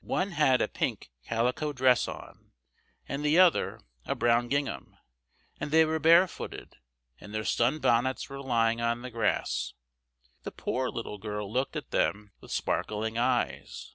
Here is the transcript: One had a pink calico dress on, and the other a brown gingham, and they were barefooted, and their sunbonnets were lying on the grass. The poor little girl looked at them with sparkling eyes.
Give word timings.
One 0.00 0.30
had 0.30 0.62
a 0.62 0.66
pink 0.68 1.10
calico 1.26 1.74
dress 1.74 2.08
on, 2.08 2.52
and 3.06 3.22
the 3.22 3.38
other 3.38 3.80
a 4.06 4.14
brown 4.14 4.48
gingham, 4.48 4.96
and 5.60 5.70
they 5.70 5.84
were 5.84 5.98
barefooted, 5.98 6.76
and 7.20 7.34
their 7.34 7.44
sunbonnets 7.44 8.30
were 8.30 8.40
lying 8.40 8.80
on 8.80 9.02
the 9.02 9.10
grass. 9.10 9.74
The 10.42 10.52
poor 10.52 10.88
little 10.88 11.18
girl 11.18 11.52
looked 11.52 11.76
at 11.76 11.90
them 11.90 12.32
with 12.40 12.50
sparkling 12.50 13.18
eyes. 13.18 13.94